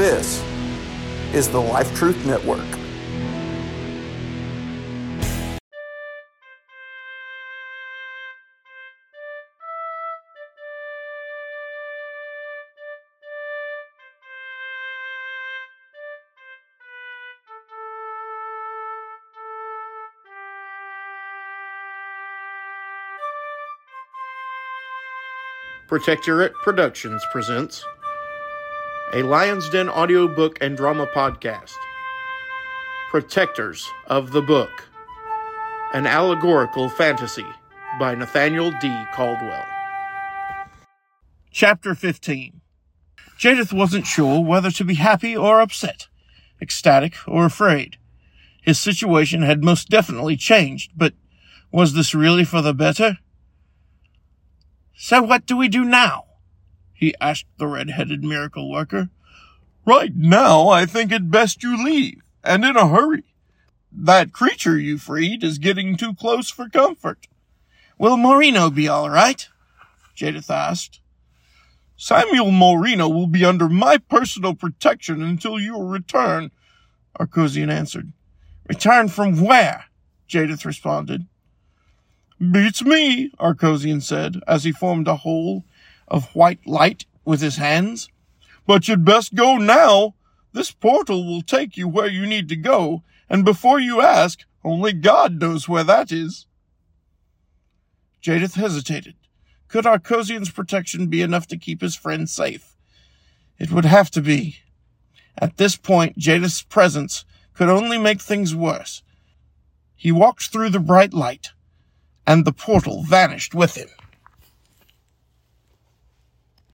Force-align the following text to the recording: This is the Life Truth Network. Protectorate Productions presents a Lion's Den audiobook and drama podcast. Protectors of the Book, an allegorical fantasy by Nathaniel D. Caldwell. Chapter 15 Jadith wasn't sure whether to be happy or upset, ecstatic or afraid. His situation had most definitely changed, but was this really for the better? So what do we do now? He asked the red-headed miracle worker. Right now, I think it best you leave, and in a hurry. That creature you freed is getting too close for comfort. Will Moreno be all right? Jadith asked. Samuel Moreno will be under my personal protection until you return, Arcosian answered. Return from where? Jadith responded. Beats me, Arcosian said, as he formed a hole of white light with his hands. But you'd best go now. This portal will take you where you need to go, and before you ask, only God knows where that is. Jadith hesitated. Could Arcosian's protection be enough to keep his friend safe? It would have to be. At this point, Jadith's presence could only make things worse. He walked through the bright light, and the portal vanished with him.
This 0.00 0.42
is 1.34 1.50
the 1.50 1.60
Life 1.60 1.94
Truth 1.94 2.24
Network. 2.24 2.64
Protectorate 25.86 26.54
Productions 26.54 27.22
presents 27.30 27.84
a 29.12 29.24
Lion's 29.24 29.68
Den 29.68 29.88
audiobook 29.88 30.58
and 30.60 30.76
drama 30.76 31.04
podcast. 31.06 31.74
Protectors 33.10 33.90
of 34.06 34.30
the 34.30 34.40
Book, 34.40 34.70
an 35.92 36.06
allegorical 36.06 36.88
fantasy 36.88 37.46
by 37.98 38.14
Nathaniel 38.14 38.70
D. 38.80 39.04
Caldwell. 39.12 39.64
Chapter 41.50 41.96
15 41.96 42.60
Jadith 43.36 43.72
wasn't 43.72 44.06
sure 44.06 44.40
whether 44.44 44.70
to 44.70 44.84
be 44.84 44.94
happy 44.94 45.36
or 45.36 45.60
upset, 45.60 46.06
ecstatic 46.62 47.14
or 47.26 47.46
afraid. 47.46 47.96
His 48.62 48.78
situation 48.78 49.42
had 49.42 49.64
most 49.64 49.88
definitely 49.88 50.36
changed, 50.36 50.92
but 50.96 51.14
was 51.72 51.94
this 51.94 52.14
really 52.14 52.44
for 52.44 52.62
the 52.62 52.74
better? 52.74 53.18
So 54.94 55.20
what 55.20 55.46
do 55.46 55.56
we 55.56 55.66
do 55.66 55.84
now? 55.84 56.26
He 57.00 57.14
asked 57.18 57.46
the 57.56 57.66
red-headed 57.66 58.22
miracle 58.22 58.70
worker. 58.70 59.08
Right 59.86 60.14
now, 60.14 60.68
I 60.68 60.84
think 60.84 61.10
it 61.10 61.30
best 61.30 61.62
you 61.62 61.82
leave, 61.82 62.20
and 62.44 62.62
in 62.62 62.76
a 62.76 62.86
hurry. 62.86 63.24
That 63.90 64.34
creature 64.34 64.78
you 64.78 64.98
freed 64.98 65.42
is 65.42 65.56
getting 65.56 65.96
too 65.96 66.14
close 66.14 66.50
for 66.50 66.68
comfort. 66.68 67.26
Will 67.98 68.18
Moreno 68.18 68.68
be 68.68 68.86
all 68.86 69.08
right? 69.08 69.48
Jadith 70.14 70.50
asked. 70.50 71.00
Samuel 71.96 72.50
Moreno 72.50 73.08
will 73.08 73.26
be 73.26 73.46
under 73.46 73.68
my 73.70 73.96
personal 73.96 74.54
protection 74.54 75.22
until 75.22 75.58
you 75.58 75.82
return, 75.82 76.50
Arcosian 77.18 77.72
answered. 77.72 78.12
Return 78.68 79.08
from 79.08 79.40
where? 79.40 79.86
Jadith 80.28 80.66
responded. 80.66 81.26
Beats 82.38 82.84
me, 82.84 83.30
Arcosian 83.40 84.02
said, 84.02 84.36
as 84.46 84.64
he 84.64 84.72
formed 84.72 85.08
a 85.08 85.16
hole 85.16 85.64
of 86.10 86.34
white 86.34 86.66
light 86.66 87.06
with 87.24 87.40
his 87.40 87.56
hands. 87.56 88.08
But 88.66 88.88
you'd 88.88 89.04
best 89.04 89.34
go 89.34 89.56
now. 89.56 90.14
This 90.52 90.70
portal 90.70 91.26
will 91.26 91.42
take 91.42 91.76
you 91.76 91.88
where 91.88 92.08
you 92.08 92.26
need 92.26 92.48
to 92.48 92.56
go, 92.56 93.02
and 93.28 93.44
before 93.44 93.78
you 93.78 94.00
ask, 94.00 94.40
only 94.64 94.92
God 94.92 95.40
knows 95.40 95.68
where 95.68 95.84
that 95.84 96.10
is. 96.10 96.46
Jadith 98.20 98.54
hesitated. 98.54 99.14
Could 99.68 99.86
Arcosian's 99.86 100.50
protection 100.50 101.06
be 101.06 101.22
enough 101.22 101.46
to 101.46 101.56
keep 101.56 101.80
his 101.80 101.94
friend 101.94 102.28
safe? 102.28 102.76
It 103.58 103.70
would 103.70 103.84
have 103.84 104.10
to 104.12 104.20
be. 104.20 104.56
At 105.38 105.56
this 105.56 105.76
point, 105.76 106.18
Jadith's 106.18 106.62
presence 106.62 107.24
could 107.54 107.68
only 107.68 107.96
make 107.96 108.20
things 108.20 108.54
worse. 108.54 109.02
He 109.94 110.10
walked 110.10 110.48
through 110.48 110.70
the 110.70 110.80
bright 110.80 111.14
light, 111.14 111.50
and 112.26 112.44
the 112.44 112.52
portal 112.52 113.04
vanished 113.04 113.54
with 113.54 113.76
him. 113.76 113.88